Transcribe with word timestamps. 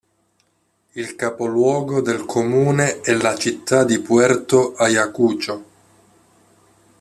Il 0.95 1.15
capoluogo 1.15 2.01
del 2.01 2.25
comune 2.25 3.01
è 3.01 3.13
la 3.13 3.37
città 3.37 3.83
di 3.83 3.99
Puerto 3.99 4.73
Ayacucho. 4.73 5.63